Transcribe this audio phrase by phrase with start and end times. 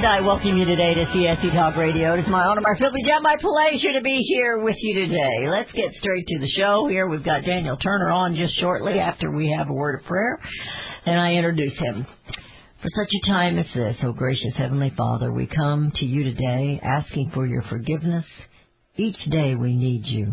[0.00, 2.14] And I welcome you today to CSC Talk Radio.
[2.14, 5.46] It is my honor, my privilege, and my pleasure to be here with you today.
[5.46, 7.06] Let's get straight to the show here.
[7.06, 10.40] We've got Daniel Turner on just shortly after we have a word of prayer,
[11.04, 12.06] and I introduce him.
[12.80, 16.80] For such a time as this, O gracious Heavenly Father, we come to you today
[16.82, 18.24] asking for your forgiveness.
[18.96, 20.32] Each day we need you.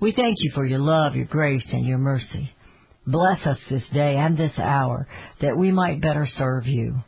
[0.00, 2.50] We thank you for your love, your grace, and your mercy.
[3.06, 5.06] Bless us this day and this hour
[5.42, 7.02] that we might better serve you.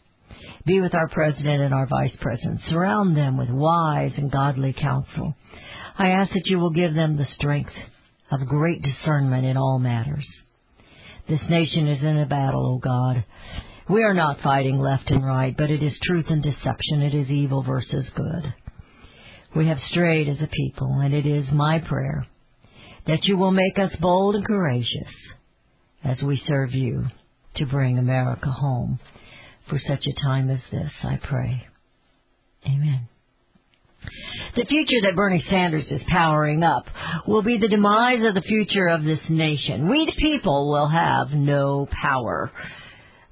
[0.67, 2.61] Be with our president and our vice president.
[2.69, 5.35] Surround them with wise and godly counsel.
[5.99, 7.73] I ask that you will give them the strength
[8.31, 10.27] of great discernment in all matters.
[11.29, 13.25] This nation is in a battle, O God.
[13.89, 17.03] We are not fighting left and right, but it is truth and deception.
[17.03, 18.55] It is evil versus good.
[19.57, 22.27] We have strayed as a people, and it is my prayer
[23.07, 25.09] that you will make us bold and courageous
[26.05, 27.07] as we serve you
[27.57, 29.01] to bring America home
[29.69, 31.67] for such a time as this, I pray.
[32.67, 33.09] Amen.
[34.57, 36.87] The future that Bernie Sanders is powering up
[37.27, 39.89] will be the demise of the future of this nation.
[39.89, 42.51] We the people will have no power.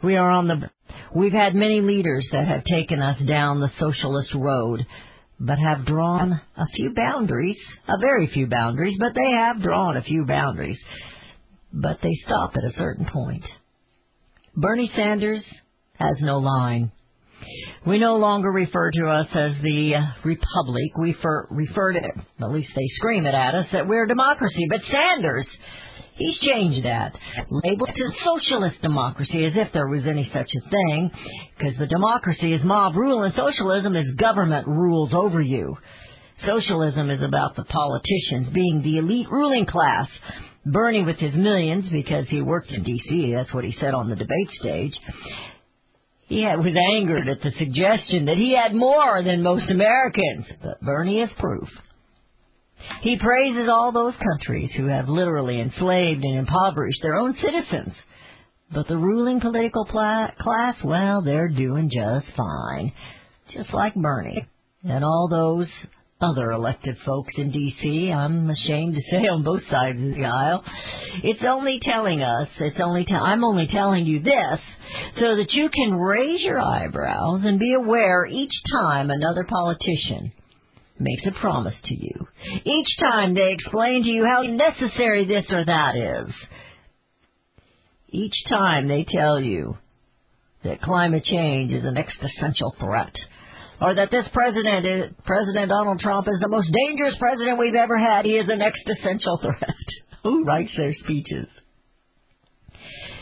[0.03, 0.71] We are on the
[1.15, 4.85] we've had many leaders that have taken us down the socialist road
[5.39, 10.03] but have drawn a few boundaries, a very few boundaries, but they have drawn a
[10.03, 10.79] few boundaries.
[11.73, 13.45] But they stop at a certain point.
[14.55, 15.45] Bernie Sanders
[15.99, 16.93] has no line.
[17.87, 20.97] We no longer refer to us as the uh, Republic.
[20.99, 24.09] We fer- refer to, it, at least they scream it at us, that we're a
[24.09, 24.67] democracy.
[24.69, 25.47] But Sanders,
[26.17, 27.17] he's changed that.
[27.51, 31.11] Labeled to socialist democracy as if there was any such a thing,
[31.59, 35.77] because the democracy is mob rule and socialism is government rules over you.
[36.45, 40.09] Socialism is about the politicians being the elite ruling class.
[40.67, 44.17] Bernie with his millions, because he worked in D.C., that's what he said on the
[44.17, 44.99] debate stage,
[46.29, 51.21] he was angered at the suggestion that he had more than most Americans, but Bernie
[51.21, 51.69] is proof.
[53.03, 57.95] He praises all those countries who have literally enslaved and impoverished their own citizens.
[58.73, 62.93] But the ruling political class, well, they're doing just fine.
[63.53, 64.47] Just like Bernie.
[64.85, 65.69] And all those
[66.21, 70.65] other elected folks in D.C., I'm ashamed to say on both sides of the aisle.
[71.23, 74.61] It's only telling us, it's only te- I'm only telling you this
[75.19, 80.33] so that you can raise your eyebrows and be aware each time another politician
[80.99, 82.27] makes a promise to you.
[82.65, 86.33] Each time they explain to you how necessary this or that is.
[88.09, 89.77] Each time they tell you
[90.65, 93.15] that climate change is an existential threat
[93.81, 97.99] or that this president is, President Donald Trump is the most dangerous president we've ever
[97.99, 98.25] had.
[98.25, 99.77] He is an existential threat.
[100.23, 101.49] Who writes their speeches?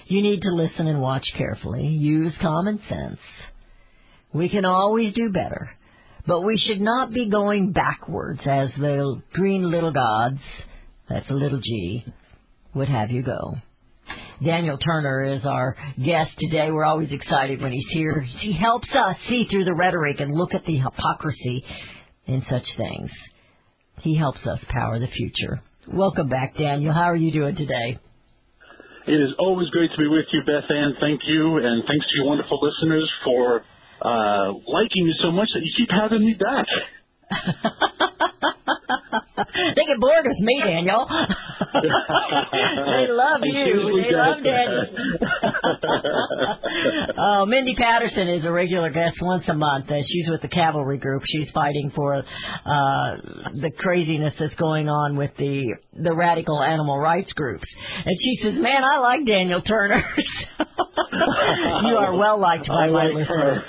[0.06, 1.86] You need to listen and watch carefully.
[1.86, 3.18] Use common sense.
[4.32, 5.70] We can always do better.
[6.26, 10.40] But we should not be going backwards as the green little gods,
[11.08, 12.04] that's a little g,
[12.74, 13.56] would have you go.
[14.42, 16.70] Daniel Turner is our guest today.
[16.70, 18.20] We're always excited when he's here.
[18.20, 21.64] He helps us see through the rhetoric and look at the hypocrisy
[22.26, 23.10] in such things.
[24.00, 25.62] He helps us power the future.
[25.86, 26.92] Welcome back, Daniel.
[26.92, 27.98] How are you doing today?
[29.06, 30.94] It is always great to be with you, Beth Ann.
[30.98, 33.60] Thank you, and thanks to you wonderful listeners for
[34.02, 36.66] uh, liking me so much that you keep having me back.
[39.74, 41.06] They get bored with me, Daniel.
[41.74, 44.02] they love you.
[44.02, 44.84] They love Daniel.
[47.18, 49.90] oh, Mindy Patterson is a regular guest once a month.
[49.90, 51.22] Uh, she's with the Cavalry Group.
[51.26, 52.22] She's fighting for uh,
[53.60, 57.66] the craziness that's going on with the the radical animal rights groups.
[58.04, 60.04] And she says, "Man, I like Daniel Turner."
[61.84, 63.64] you are well liked by I my like her.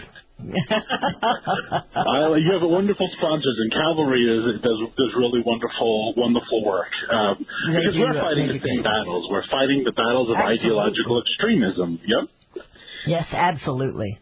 [0.52, 6.92] Uh, you have a wonderful sponsors, and Cavalry is, does does really wonderful wonderful work.
[7.12, 9.28] Um, because we're fighting they the same battles.
[9.30, 10.68] We're fighting the battles of Absolutely.
[10.70, 12.00] ideological extremism.
[12.06, 12.64] Yep.
[13.08, 14.20] Yes, absolutely.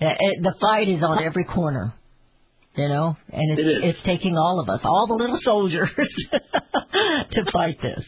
[0.00, 1.94] Uh, uh, The fight is on every corner,
[2.76, 5.90] you know, and it's, It it's taking all of us, all the little soldiers,
[7.32, 8.04] to fight this.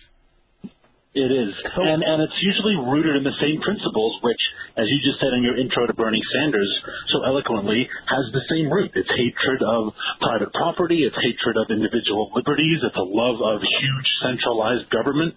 [1.11, 4.39] It is, and and it's usually rooted in the same principles, which,
[4.79, 6.71] as you just said in your intro to Bernie Sanders
[7.11, 8.95] so eloquently, has the same root.
[8.95, 9.91] It's hatred of
[10.23, 15.35] private property, it's hatred of individual liberties, it's a love of huge centralized government,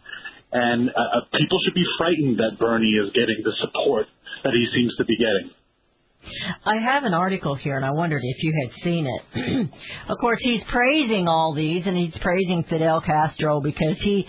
[0.54, 4.06] and uh, uh, people should be frightened that Bernie is getting the support
[4.46, 5.58] that he seems to be getting.
[6.70, 9.70] I have an article here, and I wondered if you had seen it.
[10.08, 14.26] of course, he's praising all these, and he's praising Fidel Castro because he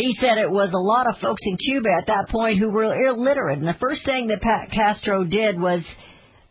[0.00, 2.84] he said it was a lot of folks in Cuba at that point who were
[2.84, 5.80] illiterate, and the first thing that Pat Castro did was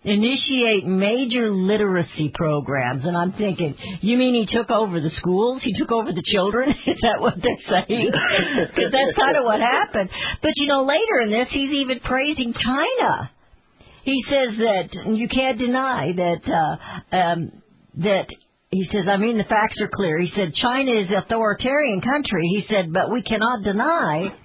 [0.04, 3.06] initiate major literacy programs.
[3.06, 5.62] And I'm thinking, you mean he took over the schools?
[5.64, 6.70] He took over the children?
[6.88, 8.12] Is that what they're saying?
[8.70, 10.10] Because that's kind of what happened.
[10.42, 13.32] But you know, later in this, he's even praising China.
[14.04, 17.52] He says that you can't deny that uh, um,
[17.98, 18.28] that
[18.72, 20.20] he says, I mean, the facts are clear.
[20.20, 22.44] He said, China is an authoritarian country.
[22.44, 24.36] He said, but we cannot deny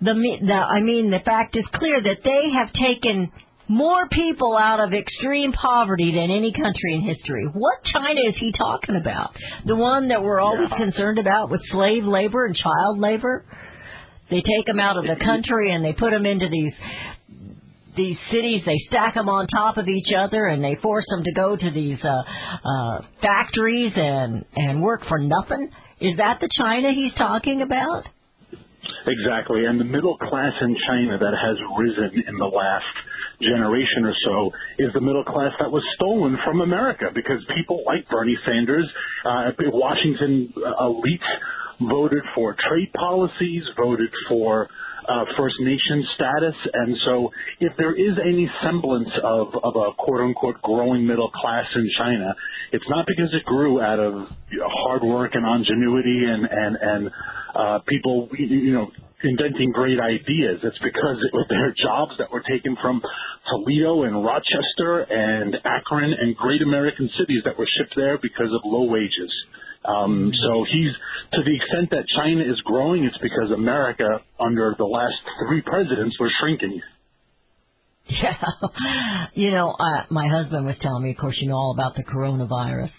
[0.00, 0.14] the,
[0.46, 3.30] the, I mean, the fact is clear that they have taken
[3.68, 7.46] more people out of extreme poverty than any country in history.
[7.52, 9.30] What China is he talking about?
[9.66, 13.44] The one that we're always concerned about with slave labor and child labor?
[14.30, 16.72] They take them out of the country and they put them into these
[17.98, 21.32] these cities, they stack them on top of each other, and they force them to
[21.32, 25.68] go to these uh, uh, factories and and work for nothing.
[26.00, 28.04] Is that the China he's talking about?
[29.06, 32.94] Exactly, and the middle class in China that has risen in the last
[33.40, 38.08] generation or so is the middle class that was stolen from America because people like
[38.08, 38.86] Bernie Sanders,
[39.24, 41.30] uh, Washington elites
[41.80, 44.68] voted for trade policies, voted for
[45.08, 46.54] uh, First Nation status.
[46.72, 51.66] And so if there is any semblance of, of a quote unquote growing middle class
[51.74, 52.34] in China,
[52.72, 54.28] it's not because it grew out of
[54.84, 57.10] hard work and ingenuity and, and, and
[57.56, 58.90] uh, people, you know,
[59.24, 60.60] inventing great ideas.
[60.62, 63.02] It's because it was their jobs that were taken from
[63.50, 68.60] Toledo and Rochester and Akron and great American cities that were shipped there because of
[68.64, 69.32] low wages.
[69.88, 70.92] Um, so he's
[71.32, 76.16] to the extent that China is growing, it's because America under the last three presidents
[76.20, 76.80] was shrinking.
[78.10, 78.32] Yeah,
[79.34, 82.02] you know, uh, my husband was telling me, of course, you know all about the
[82.02, 82.90] coronavirus,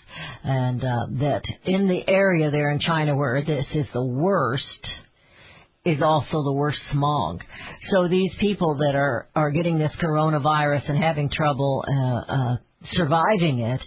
[0.43, 4.87] and uh, that in the area there in China where this is the worst,
[5.83, 7.41] is also the worst smog.
[7.91, 12.57] So these people that are are getting this coronavirus and having trouble uh, uh,
[12.91, 13.81] surviving it,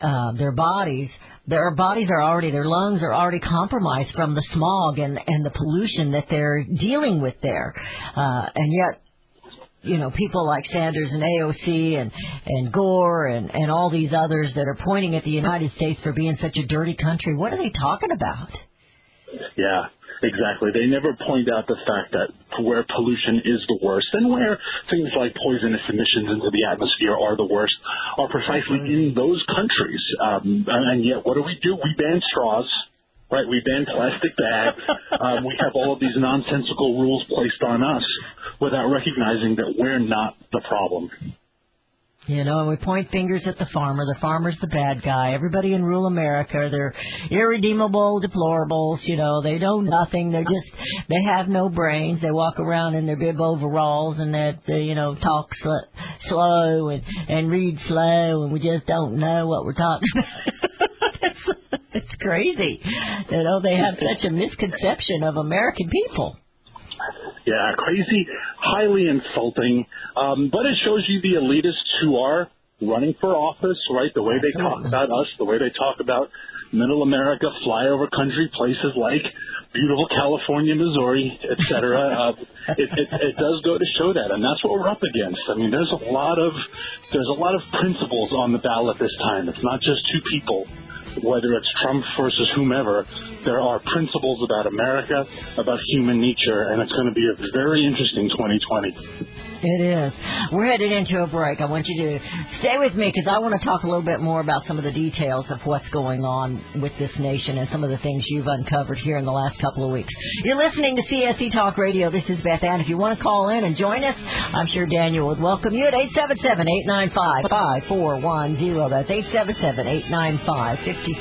[0.00, 1.08] uh, their bodies
[1.48, 5.50] their bodies are already, their lungs are already compromised from the smog and, and the
[5.50, 7.74] pollution that they're dealing with there.
[8.14, 9.02] Uh, and yet,
[9.80, 12.12] you know, people like Sanders and AOC and,
[12.44, 16.12] and Gore and, and all these others that are pointing at the United States for
[16.12, 18.50] being such a dirty country, what are they talking about?
[19.56, 19.86] Yeah,
[20.22, 20.70] exactly.
[20.72, 22.28] They never point out the fact that
[22.62, 24.58] where pollution is the worst and where
[24.90, 27.74] things like poisonous emissions into the atmosphere are the worst
[28.18, 30.02] are precisely in those countries.
[30.22, 31.76] Um, and yet, what do we do?
[31.76, 32.68] We ban straws.
[33.30, 34.80] Right, we ban plastic bags.
[35.20, 38.02] um, we have all of these nonsensical rules placed on us
[38.58, 41.10] without recognizing that we're not the problem.
[42.28, 44.04] You know, and we point fingers at the farmer.
[44.04, 45.32] The farmer's the bad guy.
[45.32, 46.94] Everybody in rural America, they're
[47.30, 48.98] irredeemable deplorables.
[49.04, 50.30] You know, they know nothing.
[50.30, 52.20] They're just, they have no brains.
[52.20, 56.90] They walk around in their bib overalls and that, they, you know, talk sl- slow
[56.90, 61.78] and, and read slow and we just don't know what we're talking about.
[61.94, 62.82] it's crazy.
[62.84, 66.36] You know, they have such a misconception of American people.
[67.46, 68.26] Yeah, crazy,
[68.58, 69.86] highly insulting.
[70.16, 72.48] Um, but it shows you the elitists who are
[72.80, 74.12] running for office, right?
[74.14, 76.30] The way they talk about us, the way they talk about
[76.72, 79.24] middle America, flyover country, places like
[79.72, 81.98] beautiful California, Missouri, et cetera.
[81.98, 82.32] uh,
[82.78, 85.40] it, it, it does go to show that, and that's what we're up against.
[85.50, 86.52] I mean, there's a lot of
[87.12, 89.48] there's a lot of principles on the ballot this time.
[89.48, 90.66] It's not just two people
[91.22, 93.06] whether it's Trump versus whomever,
[93.44, 95.24] there are principles about America,
[95.58, 98.94] about human nature, and it's going to be a very interesting 2020.
[99.58, 100.12] It is.
[100.52, 101.60] We're headed into a break.
[101.60, 102.20] I want you to
[102.60, 104.84] stay with me because I want to talk a little bit more about some of
[104.84, 108.46] the details of what's going on with this nation and some of the things you've
[108.46, 110.12] uncovered here in the last couple of weeks.
[110.44, 112.10] You're listening to CSC Talk Radio.
[112.10, 112.80] This is Beth Ann.
[112.80, 115.86] If you want to call in and join us, I'm sure Daniel would welcome you
[115.86, 118.90] at 877-895-5410.
[118.90, 119.08] That's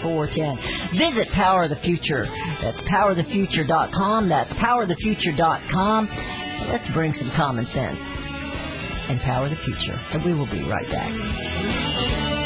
[0.03, 0.98] 877-895-5410.
[0.98, 2.25] Visit Power of the Future.
[2.62, 4.29] That's powerofthefuture.com.
[4.29, 6.10] That's powerofthefuture.com.
[6.70, 8.00] Let's bring some common sense
[9.10, 9.98] and power the future.
[10.12, 12.37] And we will be right back.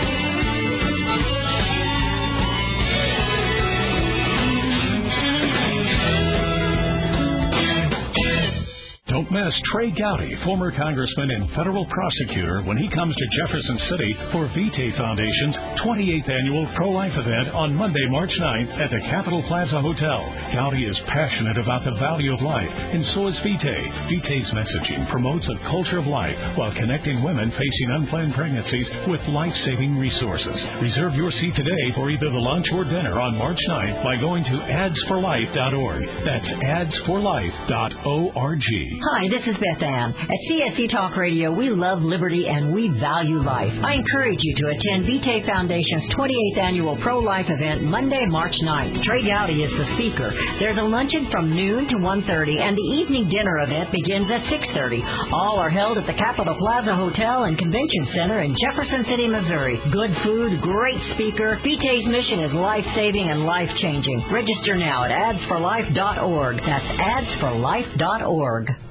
[9.11, 14.15] Don't miss Trey Gowdy, former congressman and federal prosecutor, when he comes to Jefferson City
[14.31, 19.83] for Vitae Foundation's 28th annual pro-life event on Monday, March 9th at the Capitol Plaza
[19.83, 20.23] Hotel.
[20.55, 23.83] Gowdy is passionate about the value of life, and so is Vitae.
[24.07, 29.99] Vitae's messaging promotes a culture of life while connecting women facing unplanned pregnancies with life-saving
[29.99, 30.55] resources.
[30.79, 34.47] Reserve your seat today for either the lunch or dinner on March 9th by going
[34.47, 35.99] to adsforlife.org.
[36.23, 36.47] That's
[36.79, 39.00] adsforlife.org.
[39.01, 40.13] Hi, this is Beth Ann.
[40.13, 43.73] At CSC Talk Radio, we love liberty and we value life.
[43.81, 49.01] I encourage you to attend Vitae Foundation's 28th annual pro-life event Monday, March 9th.
[49.03, 50.29] Trey Gowdy is the speaker.
[50.59, 55.33] There's a luncheon from noon to 1.30 and the evening dinner event begins at 6.30.
[55.33, 59.81] All are held at the Capitol Plaza Hotel and Convention Center in Jefferson City, Missouri.
[59.91, 61.57] Good food, great speaker.
[61.65, 64.29] Vitae's mission is life-saving and life-changing.
[64.29, 66.57] Register now at adsforlife.org.
[66.61, 68.90] That's adsforlife.org.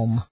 [0.01, 0.23] home.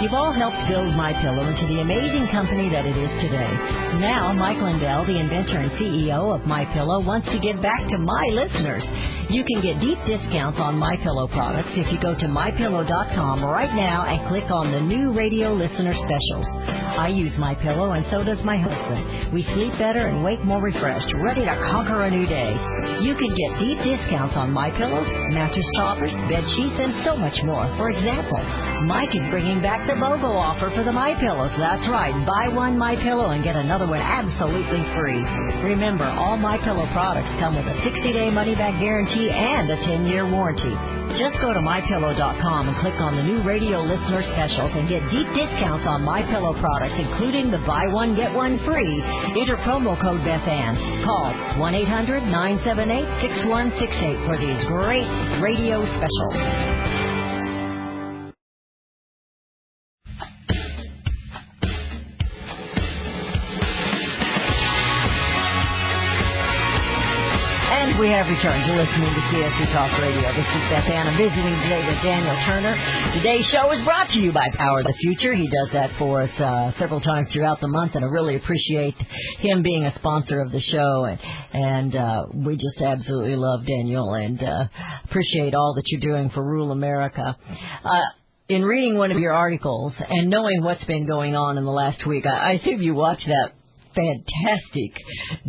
[0.00, 3.50] You've all helped build My Pillow into the amazing company that it is today.
[3.98, 7.98] Now, Mike Lindell, the inventor and CEO of My Pillow, wants to give back to
[7.98, 8.86] my listeners.
[9.28, 13.74] You can get deep discounts on My Pillow products if you go to mypillow.com right
[13.76, 16.48] now and click on the new radio listener specials.
[16.96, 19.30] I use My Pillow and so does my husband.
[19.36, 22.56] We sleep better and wake more refreshed, ready to conquer a new day.
[23.04, 25.06] You can get deep discounts on My Pillows,
[25.36, 27.68] mattress toppers, bed sheets, and so much more.
[27.76, 28.40] For example,
[28.88, 31.52] Mike is bringing back the BOGO offer for the My Pillows.
[31.60, 32.16] That's right.
[32.24, 35.20] Buy one My Pillow and get another one absolutely free.
[35.68, 40.70] Remember, all My Pillow products come with a 60-day money-back guarantee and a 10-year warranty.
[41.18, 45.26] Just go to mypillow.com and click on the new radio listener specials and get deep
[45.34, 49.02] discounts on My Pillow products, including the buy one get one free.
[49.34, 50.78] Enter promo code BethAnn.
[51.04, 55.10] Call 1-800-978-6168 for these great
[55.42, 57.17] radio specials.
[67.96, 70.28] We have returned to listening to CSC Talk Radio.
[70.36, 71.16] This is Beth Ann.
[71.16, 72.76] Visiting today with Daniel Turner.
[73.14, 75.34] Today's show is brought to you by Power of the Future.
[75.34, 78.94] He does that for us uh, several times throughout the month, and I really appreciate
[79.38, 81.04] him being a sponsor of the show.
[81.04, 81.18] And,
[81.52, 84.64] and uh, we just absolutely love Daniel and uh,
[85.04, 87.36] appreciate all that you're doing for Rule America.
[87.84, 88.00] Uh,
[88.48, 92.06] in reading one of your articles and knowing what's been going on in the last
[92.06, 93.52] week, I, I assume you watched that
[93.94, 94.92] fantastic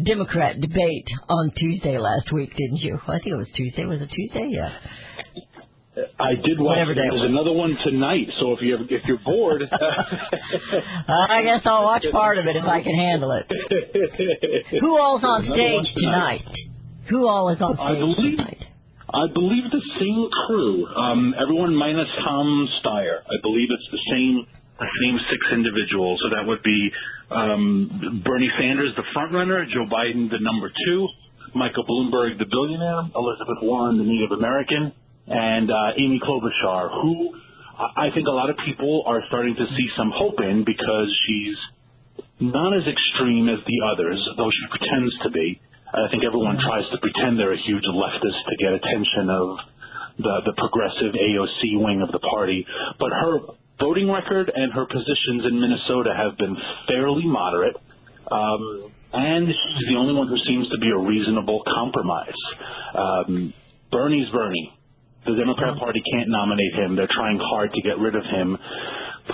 [0.03, 2.99] Democrat debate on Tuesday last week, didn't you?
[3.07, 3.85] I think it was Tuesday.
[3.85, 4.49] Was it Tuesday?
[4.51, 4.69] Yeah.
[6.19, 6.77] I did watch.
[6.77, 7.29] Whatever There's was.
[7.29, 8.27] another one tonight.
[8.39, 12.81] So if you if you're bored, I guess I'll watch part of it if I
[12.81, 13.45] can handle it.
[14.81, 16.45] Who all's on stage tonight?
[17.09, 18.63] Who all is on I stage believe- tonight?
[19.11, 20.85] I believe the same crew.
[20.85, 23.21] Um, everyone minus Tom Steyer.
[23.25, 24.45] I believe it's the same
[24.79, 26.21] same six individuals.
[26.23, 26.91] So that would be
[27.31, 31.07] um, Bernie Sanders, the front runner, Joe Biden, the number two,
[31.55, 34.93] Michael Bloomberg, the billionaire, Elizabeth Warren, the Native American,
[35.27, 37.33] and uh, Amy Klobuchar, who
[37.79, 41.09] I I think a lot of people are starting to see some hope in because
[41.27, 41.57] she's
[42.39, 45.61] not as extreme as the others, though she pretends to be.
[45.89, 49.47] I think everyone tries to pretend they're a huge leftist to get attention of
[50.19, 52.65] the the progressive AOC wing of the party.
[52.99, 53.39] But her
[53.79, 56.55] voting record and her positions in Minnesota have been
[56.87, 57.75] fairly moderate.
[58.31, 62.39] Um, and she's the only one who seems to be a reasonable compromise.
[62.93, 63.53] Um,
[63.91, 64.73] Bernie's Bernie.
[65.25, 66.95] The Democrat Party can't nominate him.
[66.95, 68.57] They're trying hard to get rid of him.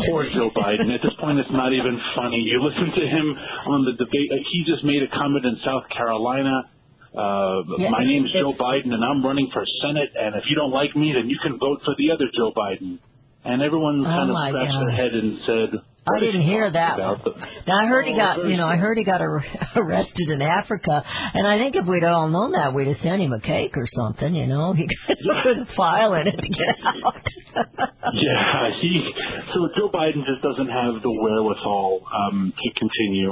[0.08, 0.92] Poor Joe Biden.
[0.94, 2.40] At this point, it's not even funny.
[2.42, 3.26] You listen to him
[3.68, 4.30] on the debate.
[4.32, 6.68] uh, He just made a comment in South Carolina.
[7.16, 10.10] Uh, Yeah, my name's Joe Biden, and I'm running for Senate.
[10.20, 13.00] And if you don't like me, then you can vote for the other Joe Biden.
[13.46, 17.26] And everyone Oh, kind of scratched their head and said, I didn't hear that about?"
[17.26, 17.40] one.
[17.68, 19.44] Now I heard he Oh, got, you know, I heard he got ar-
[19.76, 21.02] arrested in Africa,
[21.34, 23.88] and I think if we'd all known that, we'd have sent him a cake or
[23.96, 24.36] something.
[24.36, 26.76] You know, he could have filed it to get
[27.06, 27.90] out.
[28.14, 29.12] Yeah, he.
[29.54, 33.32] So Joe Biden just doesn't have the wherewithal um, to continue.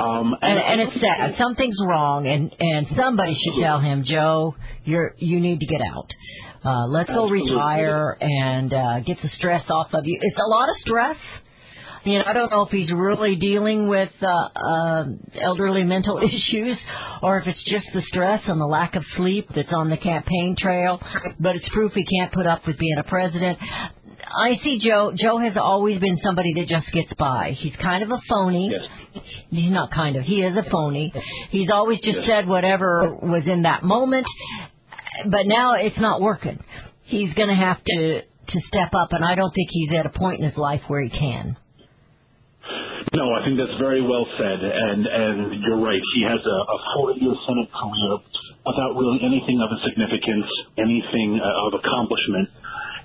[0.00, 1.34] Um, and and it's sad.
[1.38, 6.10] Something's wrong, and and somebody should tell him, Joe, you're you need to get out.
[6.64, 10.18] Uh, let's go retire and uh, get the stress off of you.
[10.20, 11.16] It's a lot of stress.
[12.04, 15.04] You know, I don't know if he's really dealing with uh, uh,
[15.40, 16.76] elderly mental issues
[17.22, 20.56] or if it's just the stress and the lack of sleep that's on the campaign
[20.58, 21.00] trail.
[21.38, 23.58] But it's proof he can't put up with being a president.
[23.60, 25.12] I see Joe.
[25.16, 27.56] Joe has always been somebody that just gets by.
[27.58, 28.70] He's kind of a phony.
[28.72, 29.24] Yes.
[29.50, 30.24] He's not kind of.
[30.24, 31.12] He is a phony.
[31.50, 34.26] He's always just said whatever was in that moment,
[35.26, 36.62] but now it's not working.
[37.04, 40.12] He's going to have to to step up, and I don't think he's at a
[40.12, 41.56] point in his life where he can.
[43.12, 46.00] No, I think that's very well said, and and you're right.
[46.16, 48.12] He has a, a four-year Senate career
[48.64, 52.48] without really anything of a significance, anything uh, of accomplishment,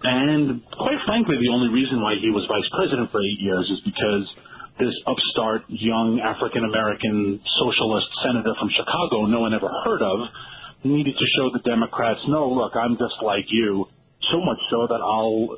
[0.04, 3.80] and quite frankly, the only reason why he was vice president for eight years is
[3.88, 4.26] because
[4.80, 10.18] this upstart young African American socialist senator from Chicago, no one ever heard of,
[10.84, 13.86] needed to show the Democrats, no, look, I'm just like you.
[14.32, 15.58] So much so that I'll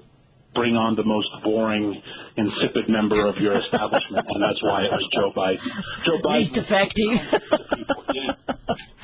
[0.56, 2.02] bring on the most boring,
[2.38, 5.60] insipid member of your establishment, and that's why it was Joe Biden.
[6.06, 6.40] Joe Biden.
[6.40, 7.20] Least effective.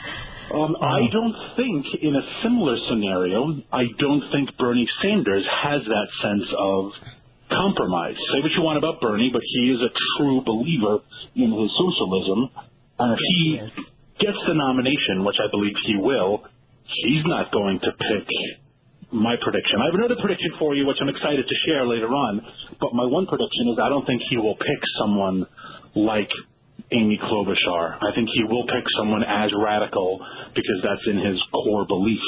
[0.51, 6.07] Um, I don't think in a similar scenario, I don't think Bernie Sanders has that
[6.21, 6.91] sense of
[7.47, 8.15] compromise.
[8.35, 10.99] Say what you want about Bernie, but he is a true believer
[11.35, 12.51] in his socialism.
[12.99, 13.59] And if he
[14.21, 16.45] gets the nomination, which I believe he will,
[16.85, 18.27] he's not going to pick
[19.11, 19.81] my prediction.
[19.81, 22.41] I have another prediction for you, which I'm excited to share later on.
[22.79, 25.45] But my one prediction is I don't think he will pick someone
[25.95, 26.31] like
[26.91, 27.99] Amy Klobuchar.
[27.99, 30.19] I think he will pick someone as radical
[30.55, 32.23] because that's in his core belief.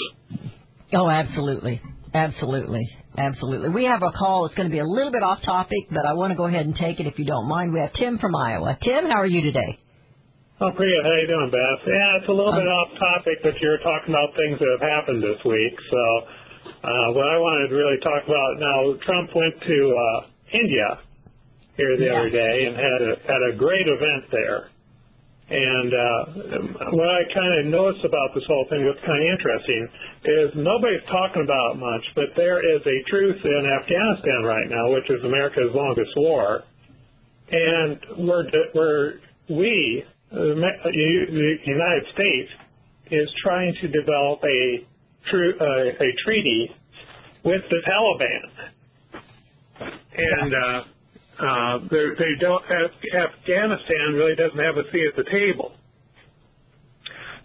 [0.94, 1.82] Oh, absolutely.
[2.14, 2.88] Absolutely.
[3.18, 3.70] Absolutely.
[3.70, 4.46] We have a call.
[4.46, 6.66] It's going to be a little bit off topic, but I want to go ahead
[6.66, 7.74] and take it if you don't mind.
[7.74, 8.78] We have Tim from Iowa.
[8.82, 9.80] Tim, how are you today?
[10.64, 11.04] Oh, pretty good.
[11.04, 11.84] How you doing, Beth?
[11.84, 15.20] Yeah, it's a little bit off topic, but you're talking about things that have happened
[15.20, 15.76] this week.
[15.92, 16.02] So,
[16.88, 20.20] uh, what I wanted to really talk about now, Trump went to uh,
[20.56, 21.04] India
[21.76, 22.16] here the Yeah.
[22.16, 24.72] other day and had a had a great event there.
[25.52, 26.22] And uh,
[26.96, 29.84] what I kind of noticed about this whole thing that's kind of interesting
[30.24, 34.96] is nobody's talking about it much, but there is a truth in Afghanistan right now,
[34.96, 36.64] which is America's longest war,
[37.52, 39.20] and we're we're
[39.52, 42.50] we the United States
[43.12, 44.88] is trying to develop a
[45.34, 46.70] uh, a treaty
[47.46, 48.44] with the Taliban,
[50.18, 50.84] and uh,
[51.40, 55.72] uh, they they don't Afghanistan really doesn't have a seat at the table.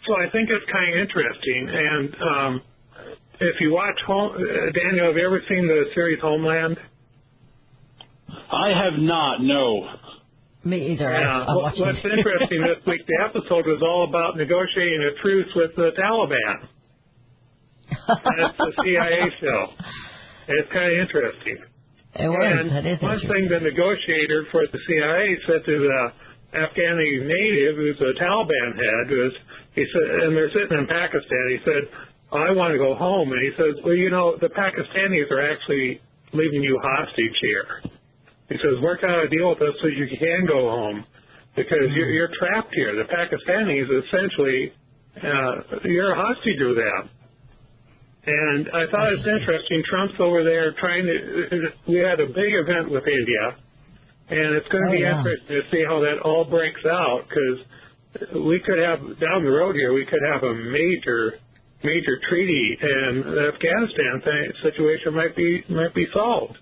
[0.07, 1.69] So I think it's kind of interesting.
[1.69, 2.63] And um,
[3.41, 4.33] if you watch Home,
[4.75, 6.79] Daniel, have you ever seen the series Homeland?
[8.51, 9.87] I have not, no.
[10.69, 11.09] Me either.
[11.11, 11.49] Yeah.
[11.49, 15.49] I What- watched What's interesting this week, the episode was all about negotiating a truce
[15.57, 16.69] with the Taliban.
[18.37, 19.61] That's the CIA show.
[20.49, 21.57] It's kind of interesting.
[22.21, 22.53] It was.
[22.61, 26.13] And That is one thing the negotiator for the CIA said to the
[26.53, 29.33] Afghani native, who's a Taliban head, was
[29.75, 31.45] he said, and they're sitting in Pakistan.
[31.51, 31.83] He said,
[32.33, 36.01] "I want to go home," and he says, "Well, you know, the Pakistanis are actually
[36.33, 37.83] leaving you hostage here."
[38.49, 41.05] He says, "Work out a deal with us so you can go home,
[41.57, 42.97] because you're, you're trapped here.
[42.97, 44.73] The Pakistanis essentially,
[45.23, 47.11] uh, you're a hostage to them."
[48.27, 49.83] And I thought it's interesting.
[49.89, 51.73] Trump's over there trying to.
[51.89, 53.45] We had a big event with India,
[54.29, 55.17] and it's going to Oh, be yeah.
[55.19, 59.77] interesting to see how that all breaks out because we could have down the road
[59.77, 59.93] here.
[59.95, 61.41] We could have a major,
[61.85, 66.59] major treaty, and the Afghanistan thing, situation might be might be solved.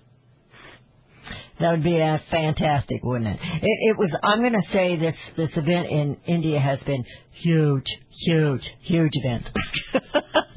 [1.59, 3.39] That would be uh, fantastic, wouldn't it?
[3.41, 4.11] It, it was.
[4.23, 7.85] I'm going to say this this event in India has been huge,
[8.25, 9.49] huge, huge event.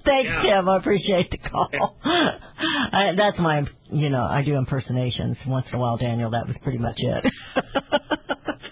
[0.04, 0.42] Thanks, Yeah.
[0.60, 0.68] Tim.
[0.68, 1.68] I appreciate the call.
[2.04, 6.30] I, that's my, you know, I do impersonations once in a while, Daniel.
[6.30, 7.24] That was pretty much it.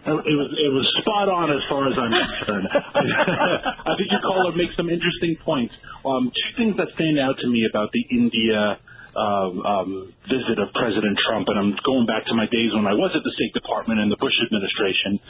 [0.09, 2.65] It was it was spot on as far as I'm concerned.
[2.73, 5.75] I think your caller makes some interesting points.
[6.01, 8.81] Um, two things that stand out to me about the India
[9.17, 12.95] uh, um, visit of President Trump, and I'm going back to my days when I
[12.95, 15.21] was at the State Department in the Bush administration.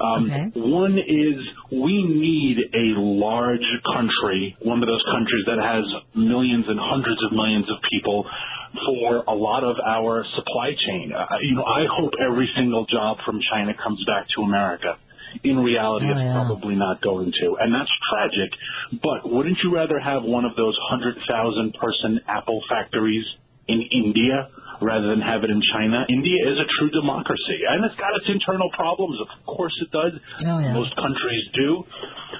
[0.00, 0.44] Um, Okay.
[0.56, 1.38] One is
[1.72, 7.32] we need a large country, one of those countries that has millions and hundreds of
[7.32, 8.26] millions of people
[8.84, 11.12] for a lot of our supply chain.
[11.16, 14.98] Uh, you know, I hope every single job from China comes back to America.
[15.44, 16.34] In reality, Oh, it's yeah.
[16.34, 18.50] probably not going to, and that's tragic.
[19.02, 23.24] But wouldn't you rather have one of those hundred thousand person Apple factories
[23.68, 24.48] in India
[24.80, 26.04] rather than have it in China?
[26.08, 29.16] India is a true democracy, and it's got its internal problems.
[29.20, 30.12] Of course, it does.
[30.44, 30.72] Oh, yeah.
[30.72, 31.84] Most countries do.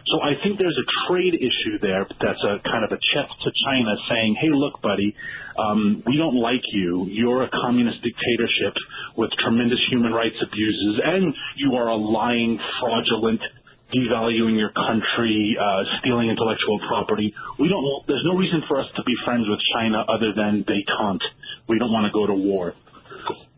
[0.07, 3.51] So I think there's a trade issue there that's a kind of a check to
[3.67, 5.17] China saying, hey, look, buddy,
[5.59, 7.09] um, we don't like you.
[7.11, 8.75] You're a communist dictatorship
[9.17, 13.41] with tremendous human rights abuses, and you are a lying, fraudulent,
[13.95, 17.33] devaluing your country, uh, stealing intellectual property.
[17.59, 17.85] We don't.
[18.07, 21.27] There's no reason for us to be friends with China other than détente.
[21.69, 22.75] We don't want to go to war.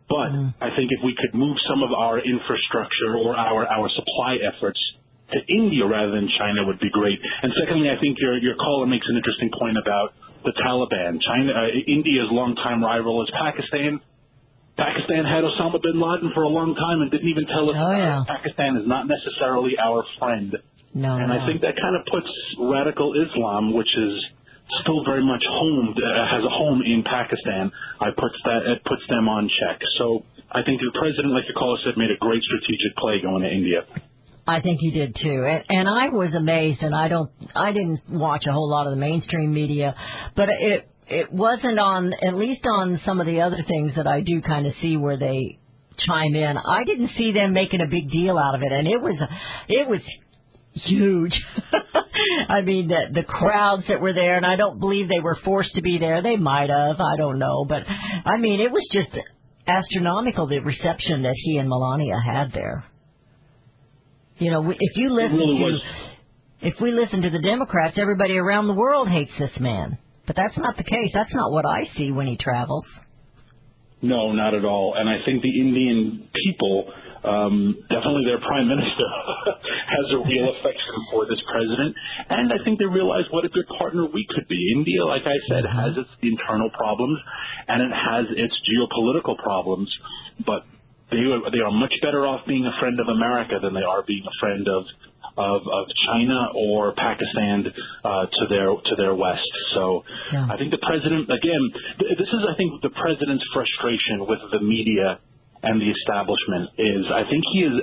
[0.09, 0.33] But
[0.65, 4.81] I think if we could move some of our infrastructure or our our supply efforts
[5.33, 7.21] to India rather than China would be great.
[7.21, 11.21] And secondly, I think your your caller makes an interesting point about the Taliban.
[11.21, 14.01] China, uh, India's longtime rival is Pakistan.
[14.79, 17.77] Pakistan had Osama bin Laden for a long time and didn't even tell us.
[17.77, 18.23] Oh, yeah.
[18.31, 20.55] Pakistan is not necessarily our friend.
[20.95, 21.35] No, And no.
[21.35, 22.31] I think that kind of puts
[22.63, 24.15] radical Islam, which is
[24.83, 27.73] still very much home uh, has a home in Pakistan.
[28.01, 29.81] I puts that it puts them on check.
[29.99, 33.43] So I think the president, like your caller said, made a great strategic play going
[33.43, 33.83] to India.
[34.47, 36.81] I think he did too, and, and I was amazed.
[36.81, 39.95] And I don't, I didn't watch a whole lot of the mainstream media,
[40.37, 44.21] but it it wasn't on at least on some of the other things that I
[44.21, 45.59] do kind of see where they
[46.07, 46.57] chime in.
[46.57, 49.17] I didn't see them making a big deal out of it, and it was
[49.69, 50.01] it was
[50.75, 51.33] huge.
[52.49, 55.75] I mean, the the crowds that were there, and I don't believe they were forced
[55.75, 56.23] to be there.
[56.23, 59.11] They might have, I don't know, but I mean, it was just
[59.67, 62.85] astronomical the reception that he and Melania had there.
[64.39, 65.79] You know, if you listen to
[66.61, 69.99] if we listen to the Democrats, everybody around the world hates this man.
[70.29, 71.11] But that's not the case.
[71.17, 72.85] That's not what I see when he travels.
[74.05, 74.93] No, not at all.
[74.95, 76.85] And I think the Indian people,
[77.25, 79.09] um, definitely their prime minister,
[79.97, 81.97] has a real affection for this president.
[82.29, 84.61] And I think they realize what a good partner we could be.
[84.77, 87.19] India, like I said, has its internal problems
[87.67, 89.89] and it has its geopolitical problems,
[90.45, 90.69] but
[91.11, 94.05] they are, they are much better off being a friend of America than they are
[94.05, 94.85] being a friend of
[95.39, 97.63] of, of China or Pakistan
[98.03, 99.47] uh, to their to their west.
[99.79, 100.03] So
[100.35, 100.51] Yeah.
[100.51, 101.65] I think the president again.
[102.03, 105.23] th- This is I think the president's frustration with the media
[105.63, 107.75] and the establishment is I think he is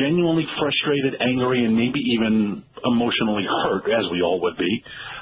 [0.00, 4.72] genuinely frustrated, angry, and maybe even emotionally hurt, as we all would be,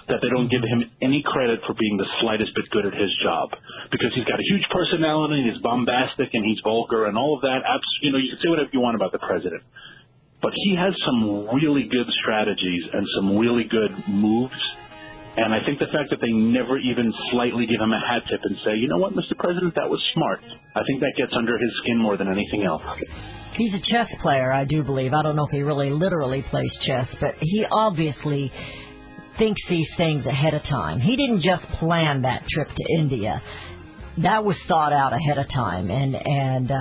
[0.09, 3.11] that they don't give him any credit for being the slightest bit good at his
[3.23, 3.51] job.
[3.91, 7.43] Because he's got a huge personality, and he's bombastic, and he's vulgar, and all of
[7.43, 7.61] that.
[7.67, 9.63] Abs- you know, you can say whatever you want about the president.
[10.43, 14.59] But he has some really good strategies and some really good moves.
[15.37, 18.41] And I think the fact that they never even slightly give him a hat tip
[18.43, 19.39] and say, you know what, Mr.
[19.39, 20.41] President, that was smart.
[20.75, 22.83] I think that gets under his skin more than anything else.
[23.55, 25.15] He's a chess player, I do believe.
[25.15, 28.53] I don't know if he really literally plays chess, but he obviously
[29.39, 31.01] thinks these things ahead of time.
[31.01, 33.41] He didn't just plan that trip to India.
[34.19, 36.79] That was thought out ahead of time, and and uh,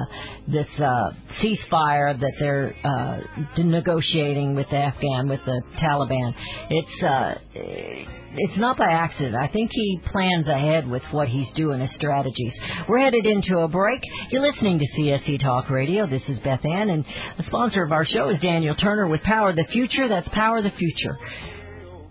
[0.50, 3.22] this uh, ceasefire that they're uh,
[3.58, 6.34] negotiating with the Afghan with the Taliban,
[6.70, 9.36] it's uh, it's not by accident.
[9.42, 12.54] I think he plans ahead with what he's doing, his strategies.
[12.90, 14.02] We're headed into a break.
[14.30, 16.08] You're listening to CSC Talk Radio.
[16.08, 17.06] This is Beth Ann, and
[17.38, 20.10] the sponsor of our show is Daniel Turner with Power the Future.
[20.10, 21.18] That's Power the Future.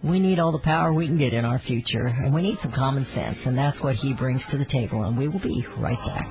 [0.03, 2.73] We need all the power we can get in our future, and we need some
[2.73, 5.99] common sense, and that's what he brings to the table, and we will be right
[5.99, 6.27] back.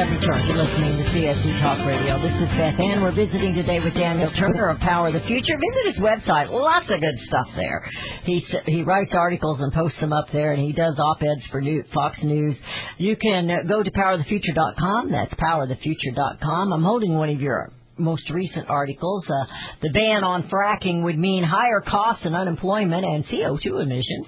[0.00, 0.46] Have.
[0.46, 2.18] You're listening to CSC Talk Radio.
[2.22, 3.02] This is Beth Ann.
[3.02, 5.58] We're visiting today with Daniel Turner of Power of the Future.
[5.58, 6.50] Visit his website.
[6.50, 7.86] Lots of good stuff there.
[8.24, 11.84] He he writes articles and posts them up there, and he does op-eds for New,
[11.92, 12.56] Fox News.
[12.98, 15.12] You can uh, go to powerofthefuture.com.
[15.12, 16.72] That's powerofthefuture.com.
[16.72, 19.26] I'm holding one of your most recent articles.
[19.28, 19.44] Uh,
[19.82, 24.26] the ban on fracking would mean higher costs and unemployment and CO2 emissions.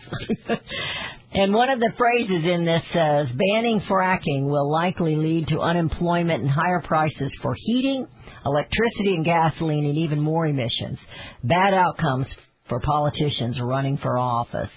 [1.35, 6.43] and one of the phrases in this says banning fracking will likely lead to unemployment
[6.43, 8.07] and higher prices for heating,
[8.45, 10.99] electricity and gasoline and even more emissions.
[11.43, 12.27] Bad outcomes
[12.69, 14.71] for politicians running for office.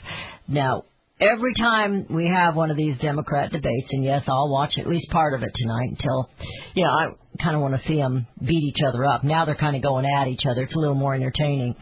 [0.47, 0.83] Now,
[1.19, 5.09] every time we have one of these Democrat debates, and yes, I'll watch at least
[5.11, 6.29] part of it tonight until,
[6.73, 9.23] you know, I kind of want to see them beat each other up.
[9.23, 10.63] Now they're kind of going at each other.
[10.63, 11.75] It's a little more entertaining.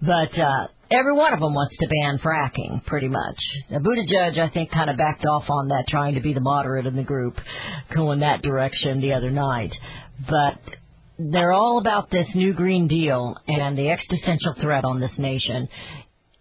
[0.00, 3.36] But, uh, every one of them wants to ban fracking, pretty much.
[3.70, 6.86] Now, Buttigieg, I think, kind of backed off on that, trying to be the moderate
[6.86, 7.36] in the group,
[7.94, 9.72] going that direction the other night.
[10.28, 10.58] But
[11.18, 15.68] they're all about this new Green Deal and the existential threat on this nation.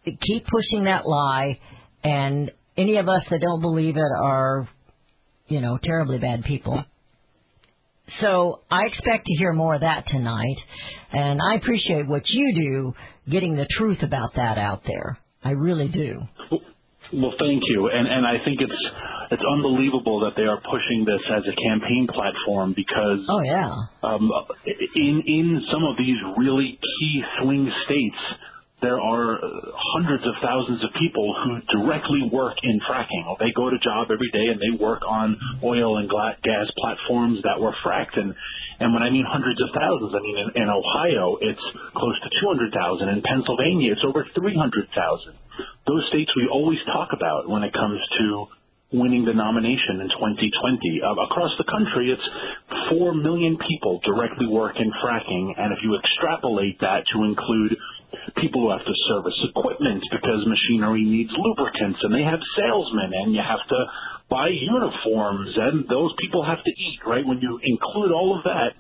[0.06, 1.60] Keep pushing that lie,
[2.04, 4.68] and any of us that don't believe it are,
[5.48, 6.84] you know, terribly bad people.
[8.22, 10.58] So I expect to hear more of that tonight,
[11.12, 12.94] and I appreciate what you do
[13.32, 15.20] getting the truth about that out there.
[15.44, 16.22] I really do.
[17.12, 18.82] Well, thank you, and and I think it's
[19.32, 23.74] it's unbelievable that they are pushing this as a campaign platform because Oh yeah.
[24.04, 24.30] um,
[24.96, 28.18] in in some of these really key swing states,
[28.82, 29.48] there are uh,
[29.96, 33.28] hundreds of thousands of people who directly work in fracking.
[33.40, 37.60] They go to job every day and they work on oil and gas platforms that
[37.60, 38.16] were fracked.
[38.16, 38.34] And
[38.80, 41.66] and when I mean hundreds of thousands, I mean in, in Ohio it's
[41.96, 43.10] close to 200,000.
[43.10, 45.36] In Pennsylvania, it's over 300,000.
[45.88, 48.48] Those states we always talk about when it comes to
[48.92, 51.04] winning the nomination in 2020.
[51.04, 52.28] Uh, across the country, it's
[52.90, 57.78] 4 million people directly work in fracking, and if you extrapolate that to include
[58.38, 63.34] people who have to service equipment because machinery needs lubricants, and they have salesmen, and
[63.34, 63.80] you have to
[64.30, 67.26] buy uniforms, and those people have to eat, right?
[67.26, 68.78] When you include all of that,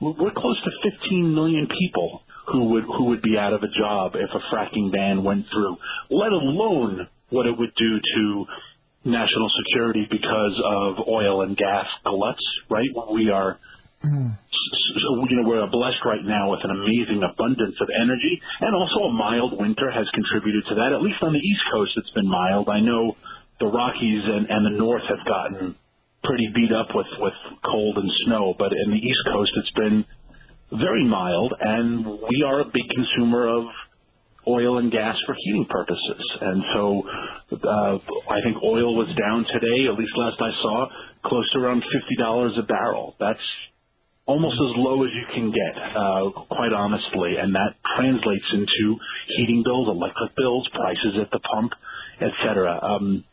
[0.00, 4.12] we're close to 15 million people who would who would be out of a job
[4.14, 5.76] if a fracking ban went through.
[6.10, 8.44] Let alone what it would do to
[9.04, 12.88] national security because of oil and gas gluts, right?
[13.12, 13.58] We are,
[14.02, 14.08] so,
[14.94, 19.12] you know, we're blessed right now with an amazing abundance of energy, and also a
[19.12, 20.92] mild winter has contributed to that.
[20.92, 22.68] At least on the East Coast, it's been mild.
[22.68, 23.16] I know
[23.60, 25.76] the Rockies and, and the North have gotten
[26.24, 30.04] pretty beat up with with cold and snow, but in the East Coast, it's been
[30.72, 33.66] very mild, and we are a big consumer of
[34.46, 36.22] oil and gas for heating purposes.
[36.40, 37.02] And so
[37.52, 37.98] uh,
[38.30, 40.86] I think oil was down today, at least last I saw,
[41.24, 41.82] close to around
[42.18, 43.14] $50 a barrel.
[43.20, 43.38] That's
[44.26, 48.96] almost as low as you can get, uh, quite honestly, and that translates into
[49.36, 51.72] heating bills, electric bills, prices at the pump,
[52.20, 52.78] et cetera.
[52.82, 53.24] Um,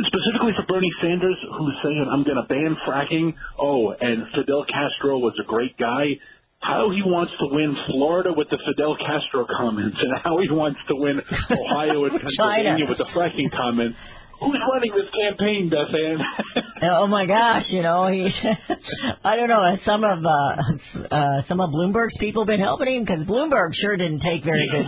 [0.00, 3.34] specifically for Bernie Sanders, who's saying, I'm going to ban fracking.
[3.58, 6.16] Oh, and Fidel Castro was a great guy
[6.60, 10.78] how he wants to win Florida with the Fidel Castro comments and how he wants
[10.88, 13.96] to win Ohio and Pennsylvania with the fracking comments.
[14.40, 16.64] Who's running this campaign, Beth Ann?
[16.80, 18.30] Oh my gosh, you know he.
[19.24, 19.64] I don't know.
[19.68, 23.04] Has some of uh, uh, some of Bloomberg's people been helping him?
[23.04, 24.86] Because Bloomberg sure didn't take very good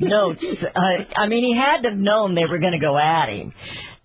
[0.06, 0.44] notes.
[0.76, 0.80] Uh,
[1.16, 3.54] I mean, he had to have known they were going to go at him.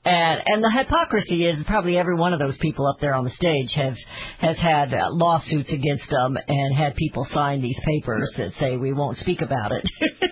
[0.06, 3.32] And and the hypocrisy is probably every one of those people up there on the
[3.32, 3.96] stage have
[4.38, 8.94] has had uh, lawsuits against them and had people sign these papers that say we
[8.94, 9.84] won't speak about it.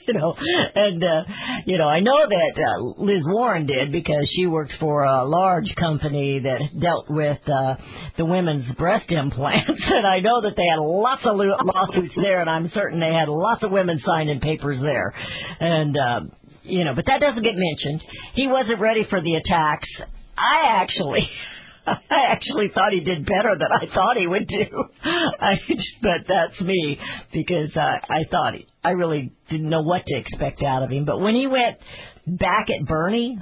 [0.08, 0.36] you know,
[0.76, 1.24] and uh,
[1.66, 5.74] you know I know that uh, Liz Warren did because she worked for a large
[5.80, 7.76] company that dealt with uh,
[8.18, 12.50] the women's breast implants, and I know that they had lots of lawsuits there, and
[12.50, 15.14] I'm certain they had lots of women signing papers there,
[15.60, 15.98] and.
[15.98, 16.20] Uh,
[16.66, 18.02] you know, but that doesn't get mentioned.
[18.36, 19.90] He wasn't ready for the attacks.
[20.38, 21.30] I actually,
[22.10, 24.66] I actually thought he did better than I thought he would do.
[25.04, 25.60] I,
[26.02, 27.00] but that's me
[27.32, 31.06] because uh, I thought he, I really didn't know what to expect out of him.
[31.06, 31.78] But when he went
[32.26, 33.40] back at Bernie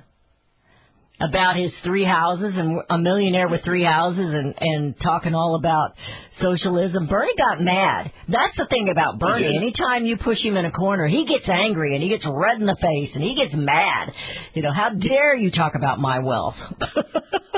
[1.21, 5.93] about his three houses and a millionaire with three houses and and talking all about
[6.41, 7.07] socialism.
[7.07, 8.11] Bernie got mad.
[8.27, 9.55] That's the thing about Bernie.
[9.57, 12.65] Anytime you push him in a corner, he gets angry and he gets red in
[12.65, 14.11] the face and he gets mad.
[14.53, 16.55] You know, how dare you talk about my wealth?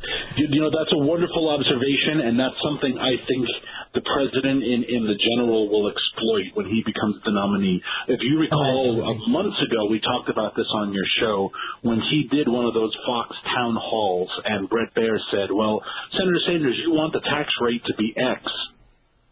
[0.00, 3.44] You, you know, that's a wonderful observation, and that's something I think
[3.92, 7.82] the president in, in the general will exploit when he becomes the nominee.
[8.08, 11.50] If you recall, Oh, months ago, we talked about this on your show
[11.82, 15.84] when he did one of those Fox town halls, and Bret Baier said, well,
[16.16, 18.40] Senator Sanders, you want the tax rate to be X,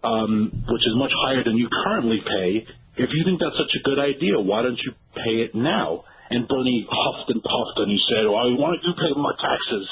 [0.05, 2.67] um, which is much higher than you currently pay.
[3.01, 6.05] If you think that's such a good idea, why don't you pay it now?
[6.29, 9.33] And Bernie huffed and puffed, and he said, well, I want you to pay my
[9.41, 9.89] taxes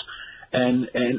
[0.57, 1.15] and and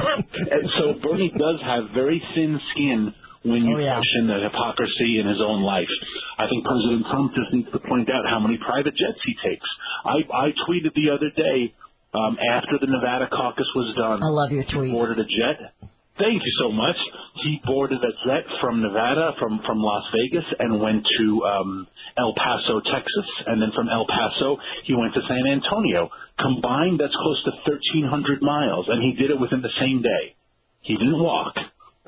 [0.54, 3.94] and so Bernie does have very thin skin when you Oh, yeah.
[3.98, 5.90] question the hypocrisy in his own life.
[6.38, 9.66] I think President Trump just needs to point out how many private jets he takes.
[10.04, 11.74] I I tweeted the other day
[12.14, 14.22] um, after the Nevada caucus was done.
[14.22, 14.94] I love your tweet.
[14.94, 15.74] Ordered a jet.
[16.16, 16.96] Thank you so much.
[17.44, 22.32] he boarded a jet from Nevada, from from Las Vegas, and went to um, El
[22.32, 24.56] Paso, Texas, and then from El Paso
[24.88, 26.08] he went to San Antonio.
[26.40, 30.36] Combined, that's close to 1,300 miles, and he did it within the same day.
[30.80, 31.52] He didn't walk,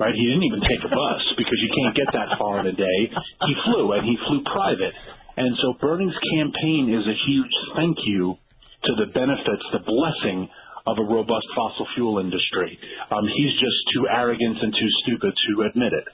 [0.01, 0.13] right?
[0.13, 2.99] He didn't even take a bus because you can't get that far in a day.
[3.13, 4.93] He flew, and he flew private.
[5.37, 8.41] And so Bernie's campaign is a huge thank you
[8.89, 10.49] to the benefits, the blessing
[10.89, 12.77] of a robust fossil fuel industry.
[13.11, 16.05] Um, he's just too arrogant and too stupid to admit it.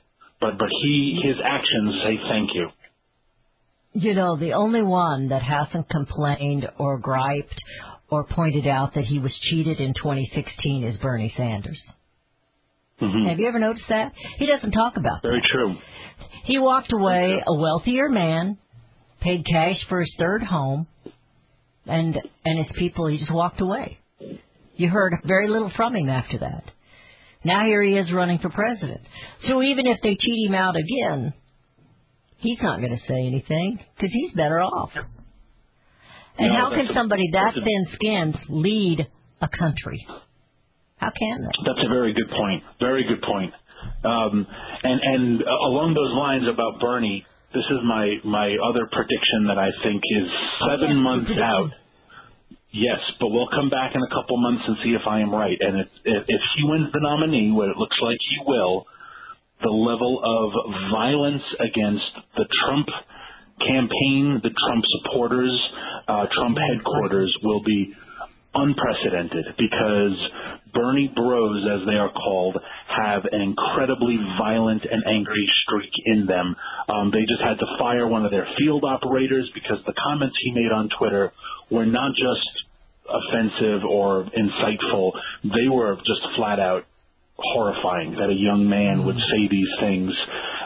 [0.41, 2.69] But but he his actions say thank you.
[3.93, 7.63] You know, the only one that hasn't complained or griped
[8.09, 11.81] or pointed out that he was cheated in 2016 is Bernie Sanders.
[12.99, 14.11] hmm Have you ever noticed that?
[14.37, 15.27] He doesn't talk about that.
[15.29, 15.75] Very true.
[16.43, 18.57] He walked away a wealthier man,
[19.21, 20.87] paid cash for his third home,
[21.85, 23.07] and and his people.
[23.07, 23.97] He just walked away.
[24.75, 26.63] You heard very little from him after that.
[27.43, 29.01] Now here he is running for president.
[29.47, 31.33] So even if they cheat him out again,
[32.37, 34.91] he's not going to say anything because he's better off.
[36.37, 39.07] And No, how can somebody that that's a- thin-skinned lead
[39.41, 40.05] a country?
[40.97, 41.49] How can they?
[41.65, 42.63] That's a very good point.
[42.79, 43.53] Very good point.
[44.03, 44.47] Um,
[44.83, 49.59] and and uh, along those lines about Bernie, this is my my other prediction that
[49.59, 50.27] I think is
[50.67, 51.69] seven Yes, months out.
[52.75, 55.55] Yes, but we'll come back in a couple months and see if I am right.
[55.57, 58.85] And if if, he wins the nominee, what it looks like he will,
[59.63, 60.51] the level of
[60.91, 62.87] violence against the Trump
[63.63, 65.55] campaign, the Trump supporters,
[66.09, 67.95] uh, Trump headquarters will be
[68.53, 70.19] unprecedented because
[70.73, 72.59] Bernie Bros, as they are called,
[72.91, 76.55] have an incredibly violent and angry streak in them.
[76.91, 80.51] Um, they just had to fire one of their field operators because the comments he
[80.51, 81.31] made on Twitter
[81.71, 82.64] were not just
[83.07, 85.11] offensive or insightful,
[85.43, 86.85] they were just flat out
[87.37, 90.11] horrifying that a young man would say these things,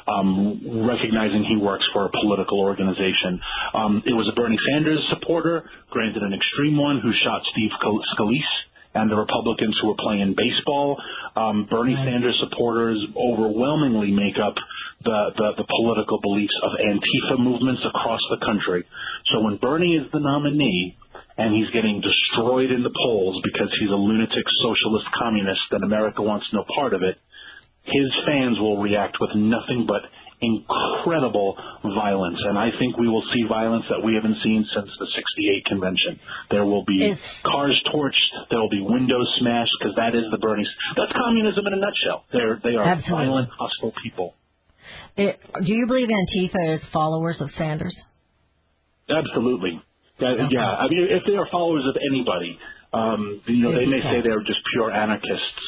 [0.06, 3.42] um, recognizing he works for a political organization.
[3.74, 8.54] Um, it was a Bernie Sanders supporter, granted an extreme one, who shot Steve Scalise
[8.94, 10.98] and the Republicans who were playing baseball.
[11.36, 14.54] Um, Bernie Sanders supporters overwhelmingly make up
[15.04, 18.86] the, the, the political beliefs of Antifa movements across the country.
[19.34, 20.98] So when Bernie is the nominee,
[21.40, 26.22] and he's getting destroyed in the polls because he's a lunatic socialist communist and America
[26.22, 27.16] wants no part of it,
[27.88, 30.04] his fans will react with nothing but
[30.42, 32.40] incredible violence.
[32.44, 36.20] And I think we will see violence that we haven't seen since the 68 convention.
[36.52, 40.38] There will be Is- cars torched, there will be windows smashed because that is the
[40.38, 40.68] Bernie.
[40.96, 42.24] That's communism in a nutshell.
[42.32, 43.26] They're, they are Absolutely.
[43.26, 44.36] violent, hostile people.
[45.16, 47.96] It, do you believe Antifa is followers of Sanders?
[49.10, 49.82] Absolutely.
[50.20, 52.58] That, Yeah, I mean, if they are followers of anybody,
[52.94, 55.64] um, you know, they may say they're just pure anarchists,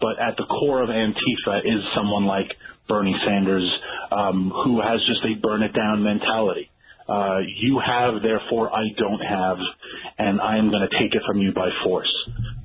[0.00, 2.50] but at the core of Antifa is someone like
[2.88, 3.68] Bernie Sanders,
[4.10, 6.70] um, who has just a burn it down mentality.
[7.08, 9.58] Uh, you have, therefore I don't have,
[10.18, 12.12] and I am going to take it from you by force.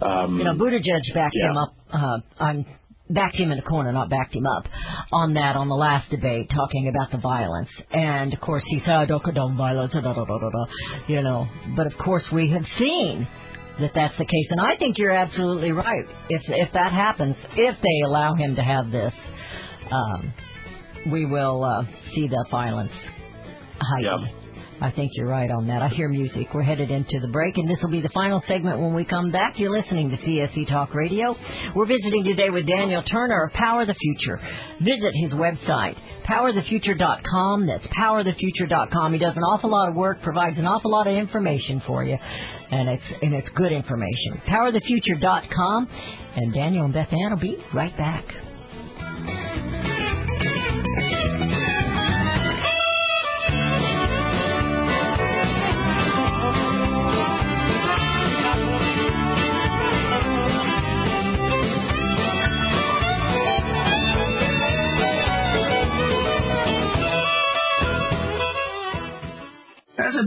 [0.02, 1.50] Um, You know, Buttigieg backed Yeah.
[1.52, 2.66] him up uh, on
[3.10, 4.66] backed him in the corner, not backed him up
[5.12, 7.70] on that on the last debate, talking about the violence.
[7.92, 10.66] And of course, he said, "I don't condone violence," da, da, da, da, da,
[11.08, 11.48] you know.
[11.76, 13.28] But of course, we have seen
[13.80, 16.06] that that's the case, and I think you're absolutely right.
[16.30, 19.14] If if that happens, if they allow him to have this,
[19.92, 20.34] um,
[21.12, 22.92] we will uh, see the violence
[23.80, 24.47] heighten.
[24.80, 25.82] I think you're right on that.
[25.82, 26.48] I hear music.
[26.54, 29.32] We're headed into the break, and this will be the final segment when we come
[29.32, 29.58] back.
[29.58, 31.36] You're listening to CSC Talk Radio.
[31.76, 34.40] We're visiting today with Daniel Turner of Power the Future.
[34.80, 35.96] Visit his website,
[36.30, 37.66] powerthefuture.com.
[37.66, 39.14] That's powerthefuture.com.
[39.14, 42.18] He does an awful lot of work, provides an awful lot of information for you,
[42.72, 44.42] and it's and it's good information.
[44.48, 45.88] Powerthefuture.com,
[46.36, 48.47] and Daniel and Beth Ann will be right back.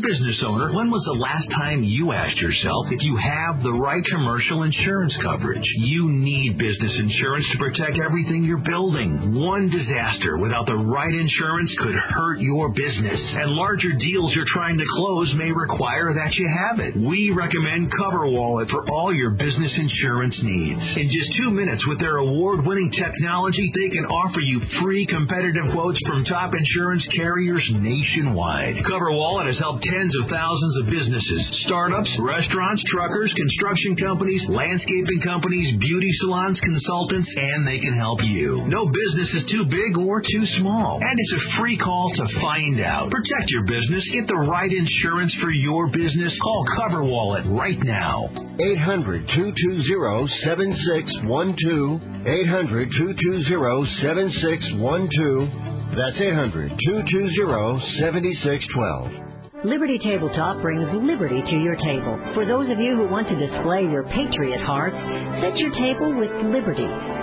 [0.04, 4.04] Business owner, when was the last time you asked yourself if you have the right
[4.12, 5.64] commercial insurance coverage?
[5.88, 9.34] You need business insurance to protect everything you're building.
[9.34, 14.76] One disaster without the right insurance could hurt your business, and larger deals you're trying
[14.76, 16.94] to close may require that you have it.
[16.96, 20.80] We recommend CoverWallet for all your business insurance needs.
[20.96, 25.98] In just two minutes with their award-winning technology, they can offer you free competitive quotes
[26.05, 28.84] from top insurance carriers nationwide.
[28.84, 35.20] CoverWallet has helped help tens of thousands of businesses, startups, restaurants, truckers, construction companies, landscaping
[35.26, 38.62] companies, beauty salons, consultants, and they can help you.
[38.70, 41.03] No business is too big or too small.
[41.03, 43.11] And it's a free call to find out.
[43.11, 44.07] Protect your business.
[44.14, 46.32] Get the right insurance for your business.
[46.43, 48.30] Call Cover Wallet right now.
[48.30, 52.01] 800 220 7612.
[52.26, 55.70] 800 220 7612.
[55.97, 59.30] That's 800 220 7612.
[59.64, 62.18] Liberty Tabletop brings liberty to your table.
[62.32, 64.94] For those of you who want to display your patriot heart,
[65.42, 66.88] set your table with liberty.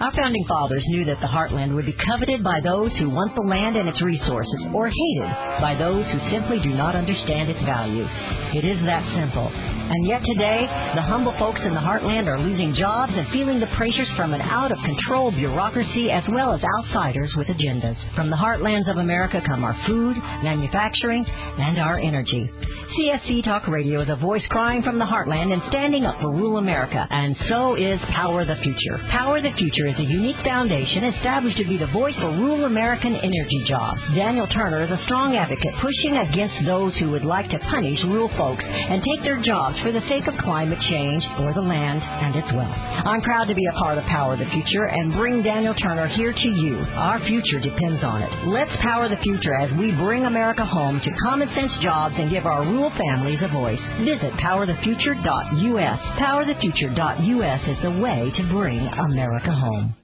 [0.00, 3.40] Our founding fathers knew that the heartland would be coveted by those who want the
[3.40, 5.30] land and its resources, or hated
[5.60, 8.06] by those who simply do not understand its value.
[8.54, 9.50] It is that simple.
[9.88, 13.72] And yet today, the humble folks in the heartland are losing jobs and feeling the
[13.76, 17.96] pressures from an out of control bureaucracy as well as outsiders with agendas.
[18.14, 22.50] From the heartlands of America come our food, manufacturing, and our energy.
[22.96, 26.58] CSC Talk Radio is a voice crying from the heartland and standing up for rural
[26.58, 28.98] America, and so is Power the Future.
[29.10, 33.14] Power the Future is a unique foundation established to be the voice for rural American
[33.14, 34.00] energy jobs.
[34.16, 38.32] Daniel Turner is a strong advocate pushing against those who would like to punish rural
[38.36, 42.34] folks and take their jobs for the sake of climate change or the land and
[42.36, 42.74] its wealth.
[42.74, 46.32] I'm proud to be a part of Power the Future and bring Daniel Turner here
[46.32, 46.78] to you.
[46.96, 48.30] Our future depends on it.
[48.48, 52.46] Let's power the future as we bring America home to common sense jobs and give
[52.46, 53.80] our rural families a voice.
[54.04, 56.00] Visit powerthefuture.us.
[56.18, 59.94] Powerthefuture.us is the way to bring America home.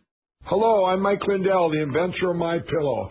[0.47, 3.11] Hello, I'm Mike Lindell, the inventor of My Pillow.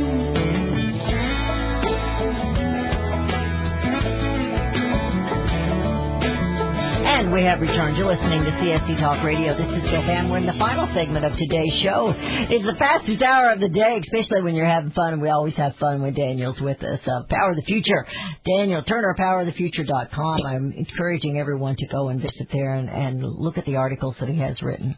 [7.31, 7.95] We have returned.
[7.95, 9.55] You're listening to CSC Talk Radio.
[9.55, 10.29] This is Beth Ann.
[10.29, 12.13] We're in the final segment of today's show.
[12.13, 15.21] It's the fastest hour of the day, especially when you're having fun.
[15.21, 16.99] We always have fun when Daniel's with us.
[17.07, 18.05] Uh, Power of the Future.
[18.45, 20.45] Daniel Turner, powerofthefuture.com.
[20.45, 24.27] I'm encouraging everyone to go and visit there and, and look at the articles that
[24.27, 24.97] he has written.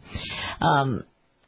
[0.60, 1.04] Um,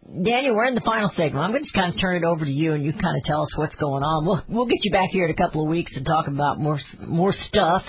[0.07, 1.39] Daniel, we're in the final segment.
[1.39, 3.25] I'm going to just kind of turn it over to you, and you kind of
[3.25, 4.25] tell us what's going on.
[4.25, 6.79] We'll we'll get you back here in a couple of weeks and talk about more
[7.01, 7.83] more stuff.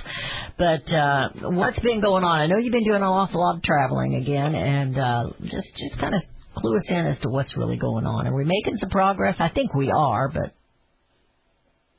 [0.58, 2.42] But uh, what's been going on?
[2.42, 6.02] I know you've been doing an awful lot of traveling again, and uh, just just
[6.02, 6.24] kind of
[6.58, 8.26] clue us in as to what's really going on.
[8.26, 9.36] Are we making some progress?
[9.38, 10.58] I think we are, but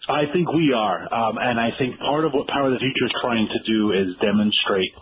[0.09, 3.07] I think we are, um, and I think part of what Power of the Future
[3.07, 4.93] is trying to do is demonstrate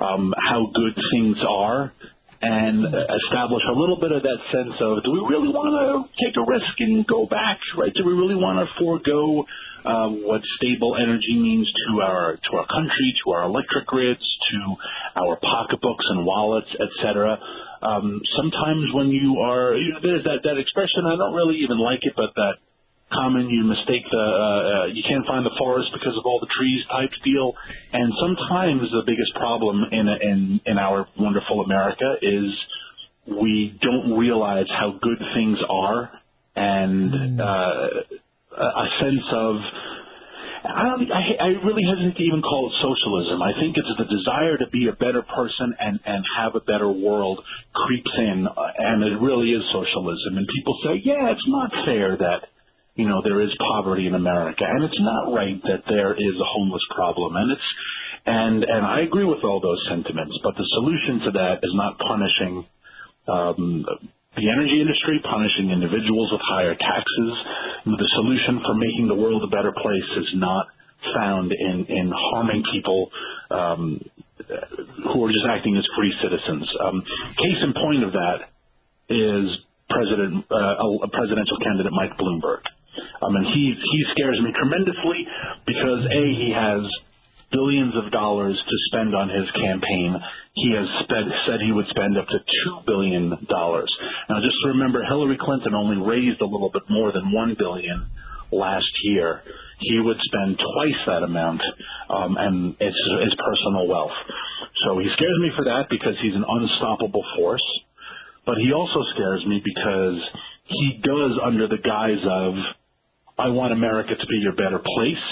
[0.00, 1.92] um, how good things are
[2.40, 6.32] and establish a little bit of that sense of do we really want to take
[6.40, 7.92] a risk and go back, right?
[7.92, 9.44] Do we really want to forego
[9.84, 14.58] um, what stable energy means to our to our country, to our electric grids, to
[15.20, 17.36] our pocketbooks and wallets, et cetera?
[17.82, 21.76] Um, sometimes when you are, you know, there's that that expression I don't really even
[21.76, 22.56] like it, but that
[23.12, 26.50] common you mistake the uh, uh, you can't find the forest because of all the
[26.56, 27.52] trees type deal
[27.92, 32.50] and sometimes the biggest problem in in in our wonderful america is
[33.26, 36.10] we don't realize how good things are
[36.56, 37.88] and uh,
[38.56, 39.56] a sense of
[40.60, 41.08] I don't.
[41.08, 43.40] I, I really hesitate to even call it socialism.
[43.40, 46.90] I think it's the desire to be a better person and and have a better
[46.90, 47.40] world
[47.72, 50.36] creeps in, uh, and it really is socialism.
[50.36, 52.52] And people say, yeah, it's not fair that
[52.94, 56.48] you know there is poverty in America, and it's not right that there is a
[56.56, 57.68] homeless problem, and it's
[58.26, 60.38] and and I agree with all those sentiments.
[60.42, 62.66] But the solution to that is not punishing.
[63.28, 63.84] Um,
[64.36, 67.32] the energy industry punishing individuals with higher taxes.
[67.84, 70.66] The solution for making the world a better place is not
[71.14, 73.10] found in, in harming people
[73.50, 74.00] um,
[74.46, 76.68] who are just acting as free citizens.
[76.78, 77.02] Um,
[77.36, 78.38] case in point of that
[79.10, 79.50] is
[79.90, 82.62] President uh, a presidential candidate Mike Bloomberg.
[83.22, 85.26] Um, and he he scares me tremendously
[85.66, 86.82] because a he has
[87.52, 90.14] billions of dollars to spend on his campaign.
[90.54, 93.90] He has spent, said he would spend up to two billion dollars.
[94.28, 98.06] Now, just remember, Hillary Clinton only raised a little bit more than one billion
[98.52, 99.42] last year.
[99.80, 101.62] He would spend twice that amount,
[102.08, 104.14] um, and it's his personal wealth.
[104.86, 107.64] So he scares me for that because he's an unstoppable force.
[108.46, 110.18] But he also scares me because
[110.66, 112.54] he does under the guise of,
[113.40, 115.24] I want America to be your better place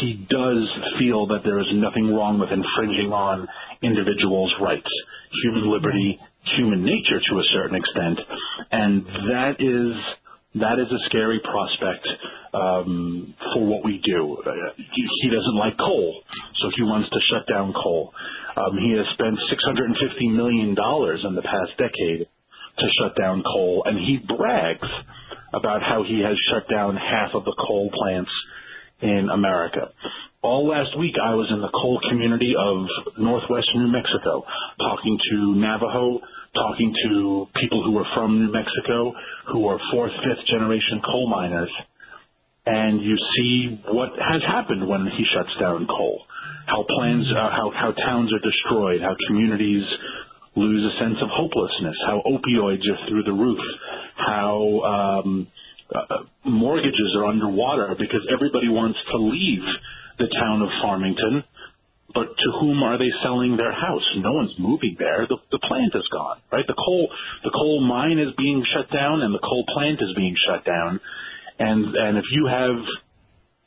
[0.00, 0.62] he does
[0.98, 3.48] feel that there is nothing wrong with infringing on
[3.82, 4.90] individuals' rights,
[5.42, 6.20] human liberty,
[6.56, 8.18] human nature to a certain extent,
[8.70, 9.92] and that is
[10.60, 12.06] that is a scary prospect
[12.54, 14.38] um, for what we do.
[14.76, 16.22] He, he doesn't like coal,
[16.62, 18.12] so he wants to shut down coal.
[18.56, 23.82] Um, he has spent 650 million dollars in the past decade to shut down coal,
[23.84, 24.88] and he brags
[25.52, 28.30] about how he has shut down half of the coal plants
[29.00, 29.92] in America.
[30.42, 32.86] All last week, I was in the coal community of
[33.18, 34.44] northwest New Mexico,
[34.78, 36.20] talking to Navajo,
[36.54, 39.12] talking to people who are from New Mexico,
[39.52, 41.70] who are fourth, fifth generation coal miners,
[42.66, 46.22] and you see what has happened when he shuts down coal.
[46.66, 49.84] How plans, uh, how how towns are destroyed, how communities
[50.58, 53.62] lose a sense of hopelessness, how opioids are through the roof,
[54.16, 55.46] how um,
[55.94, 59.64] uh, mortgages are underwater because everybody wants to leave
[60.18, 61.44] the town of Farmington.
[62.14, 64.04] But to whom are they selling their house?
[64.16, 65.26] No one's moving there.
[65.28, 66.66] The, the plant is gone, right?
[66.66, 67.08] The coal,
[67.44, 71.00] the coal mine is being shut down, and the coal plant is being shut down.
[71.58, 72.80] And and if you have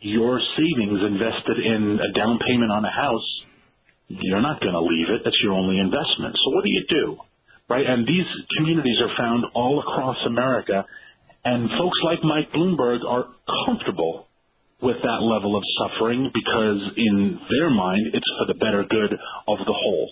[0.01, 3.29] your savings invested in a down payment on a house,
[4.21, 5.21] you're not going to leave it.
[5.23, 6.35] That's your only investment.
[6.35, 7.17] So what do you do,
[7.69, 7.85] right?
[7.85, 10.85] And these communities are found all across America,
[11.45, 13.25] and folks like Mike Bloomberg are
[13.65, 14.27] comfortable
[14.81, 19.13] with that level of suffering because in their mind it's for the better good
[19.47, 20.09] of the whole.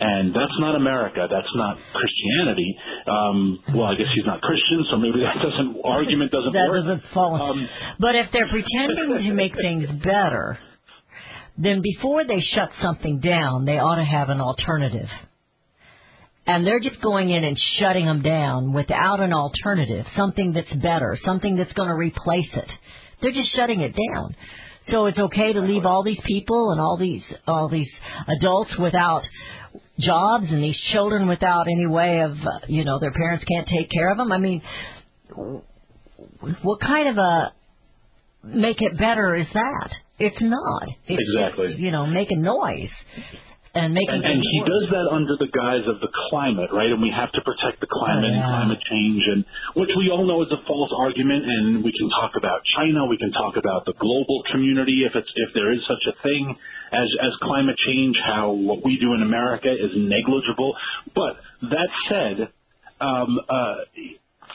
[0.00, 1.28] And that's not America.
[1.30, 2.76] That's not Christianity.
[3.06, 6.82] Um, well, I guess he's not Christian, so maybe that doesn't argument doesn't that work.
[6.84, 7.40] doesn't fall.
[7.40, 7.68] Um,
[8.00, 10.58] but if they're pretending to make things better,
[11.56, 15.08] then before they shut something down, they ought to have an alternative.
[16.46, 21.16] And they're just going in and shutting them down without an alternative, something that's better,
[21.24, 22.70] something that's going to replace it.
[23.22, 24.36] They're just shutting it down.
[24.88, 27.90] So it's okay to leave all these people and all these all these
[28.38, 29.22] adults without
[29.98, 33.90] jobs and these children without any way of uh, you know their parents can't take
[33.90, 34.30] care of them.
[34.30, 34.60] I mean,
[36.62, 37.52] what kind of a
[38.44, 39.90] make it better is that?
[40.18, 40.88] It's not.
[41.06, 41.68] It's Exactly.
[41.68, 42.90] Just, you know, making noise
[43.74, 44.14] and making.
[44.14, 46.94] and, and he does that under the guise of the climate, right?
[46.94, 49.44] And we have to protect the climate Oh, and climate change, and
[49.74, 51.42] which we all know is a false argument.
[51.42, 55.30] And we can talk about China, we can talk about the global community, if it's
[55.34, 56.54] if there is such a thing
[56.94, 60.76] as as climate change, how what we do in America is negligible.
[61.14, 61.34] But
[61.74, 62.36] that said,
[63.02, 63.74] um, uh,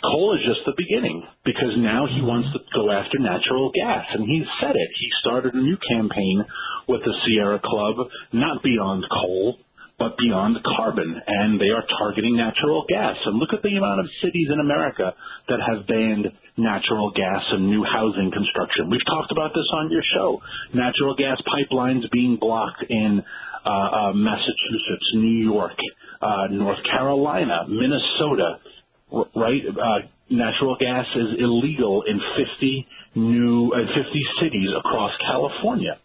[0.03, 4.23] coal is just the beginning because now he wants to go after natural gas, and
[4.23, 4.89] he said it.
[4.99, 6.45] He started a new campaign
[6.87, 9.57] with the Sierra Club, not beyond coal,
[9.99, 13.19] but beyond carbon, and they are targeting natural gas.
[13.25, 15.13] And look at the amount of cities in America
[15.51, 18.89] that have banned natural gas and new housing construction.
[18.89, 20.41] We've talked about this on your show.
[20.73, 23.21] Natural gas pipelines being blocked in
[23.65, 25.75] uh, uh, Massachusetts, New York,
[26.21, 28.63] uh, North Carolina, Minnesota,
[29.11, 29.61] right?
[29.65, 35.97] Uh, natural gas is illegal in 50 new, uh, 50 cities across California.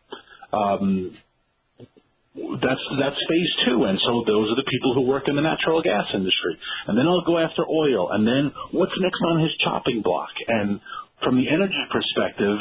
[0.53, 1.17] Um,
[2.35, 5.83] that's that's phase two, and so those are the people who work in the natural
[5.83, 10.03] gas industry, and then I'll go after oil, and then what's next on his chopping
[10.03, 10.81] block, and
[11.23, 12.59] from the energy perspective,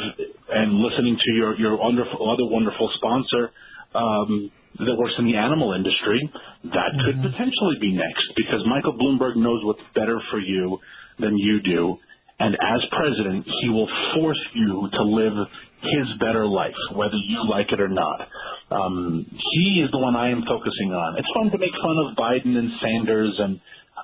[0.48, 3.50] and listening to your your wonderful other wonderful sponsor
[3.94, 6.18] um, that works in the animal industry,
[6.64, 10.78] that could potentially be next because Michael Bloomberg knows what's better for you
[11.18, 11.96] than you do.
[12.40, 15.38] And as president, he will force you to live
[15.80, 18.26] his better life, whether you like it or not.
[18.70, 21.16] Um, he is the one I am focusing on.
[21.18, 23.60] It's fun to make fun of Biden and Sanders, and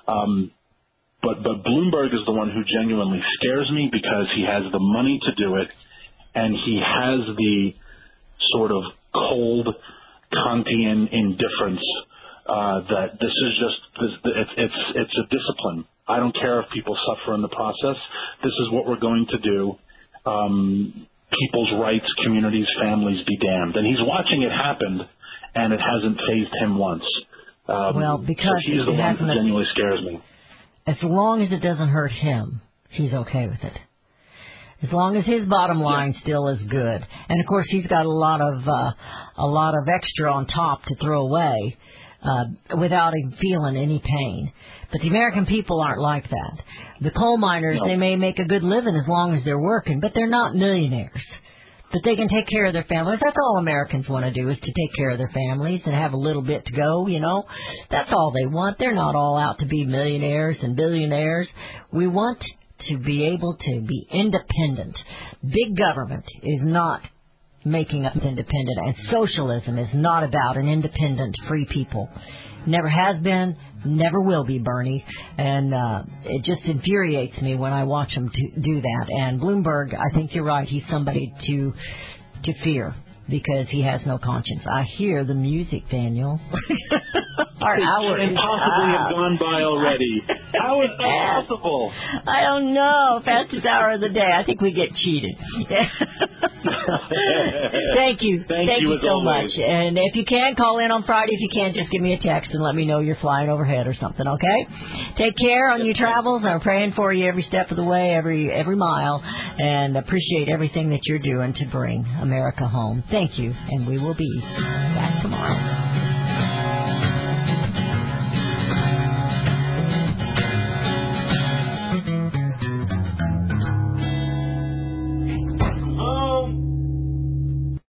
[0.07, 0.51] um,
[1.21, 5.19] but but Bloomberg is the one who genuinely scares me because he has the money
[5.27, 5.67] to do it,
[6.33, 7.73] and he has the
[8.53, 8.83] sort of
[9.13, 9.67] cold
[10.33, 11.83] Kantian indifference
[12.47, 15.85] uh, that this is just this, it's it's it's a discipline.
[16.07, 17.95] I don't care if people suffer in the process.
[18.43, 19.75] This is what we're going to do.
[20.25, 23.75] Um, people's rights, communities, families be damned.
[23.75, 25.01] And he's watching it happen,
[25.55, 27.03] and it hasn't fazed him once.
[27.69, 30.19] Um, Well, because so he's the one hasn't- genuinely scares me.
[30.87, 33.77] As long as it doesn't hurt him, he's okay with it.
[34.83, 38.11] As long as his bottom line still is good, and of course he's got a
[38.11, 38.91] lot of uh,
[39.37, 41.77] a lot of extra on top to throw away
[42.23, 42.45] uh,
[42.79, 44.51] without him feeling any pain.
[44.91, 46.53] But the American people aren't like that.
[47.01, 47.87] The coal miners No.
[47.87, 51.21] they may make a good living as long as they're working, but they're not millionaires.
[51.93, 53.19] That they can take care of their families.
[53.21, 56.13] That's all Americans want to do is to take care of their families and have
[56.13, 57.43] a little bit to go, you know.
[57.89, 58.77] That's all they want.
[58.79, 61.49] They're not all out to be millionaires and billionaires.
[61.91, 62.41] We want
[62.89, 64.97] to be able to be independent.
[65.41, 67.01] Big government is not
[67.63, 72.09] making us independent and socialism is not about an independent free people.
[72.65, 73.55] Never has been,
[73.85, 75.03] never will be, Bernie.
[75.37, 79.05] And uh, it just infuriates me when I watch him do that.
[79.09, 80.67] And Bloomberg, I think you're right.
[80.67, 81.73] He's somebody to
[82.43, 82.95] to fear
[83.29, 84.61] because he has no conscience.
[84.71, 86.39] I hear the music, Daniel.
[87.61, 88.97] Our hour is possibly up.
[88.97, 89.11] have ah.
[89.11, 90.21] gone by already.
[90.57, 91.93] How is that possible?
[92.27, 93.21] I don't know.
[93.23, 94.25] Fastest hour of the day.
[94.25, 95.35] I think we get cheated.
[97.95, 98.43] Thank you.
[98.47, 99.51] Thank you you so always.
[99.55, 99.63] much.
[99.63, 101.33] And if you can, call in on Friday.
[101.33, 103.87] If you can't, just give me a text and let me know you're flying overhead
[103.87, 104.67] or something, okay?
[105.17, 106.43] Take care on your travels.
[106.45, 110.89] I'm praying for you every step of the way, every every mile, and appreciate everything
[110.91, 113.03] that you're doing to bring America home.
[113.09, 116.10] Thank you, and we will be back tomorrow.